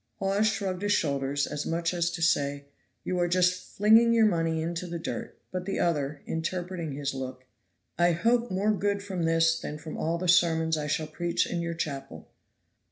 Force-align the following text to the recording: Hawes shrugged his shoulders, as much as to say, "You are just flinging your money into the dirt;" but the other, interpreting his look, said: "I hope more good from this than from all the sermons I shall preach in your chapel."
Hawes 0.15 0.47
shrugged 0.47 0.81
his 0.81 0.93
shoulders, 0.93 1.45
as 1.45 1.67
much 1.67 1.93
as 1.93 2.09
to 2.09 2.23
say, 2.23 2.65
"You 3.03 3.19
are 3.19 3.27
just 3.27 3.77
flinging 3.77 4.13
your 4.13 4.25
money 4.25 4.59
into 4.59 4.87
the 4.87 4.97
dirt;" 4.97 5.37
but 5.51 5.65
the 5.65 5.77
other, 5.79 6.23
interpreting 6.25 6.93
his 6.93 7.13
look, 7.13 7.45
said: 7.99 8.03
"I 8.07 8.11
hope 8.13 8.49
more 8.49 8.71
good 8.71 9.03
from 9.03 9.25
this 9.25 9.59
than 9.59 9.77
from 9.77 9.97
all 9.97 10.17
the 10.17 10.27
sermons 10.27 10.75
I 10.75 10.87
shall 10.87 11.05
preach 11.05 11.45
in 11.45 11.61
your 11.61 11.75
chapel." 11.75 12.27